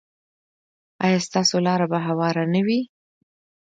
[1.05, 2.79] ایا ستاسو لاره به هواره نه وي؟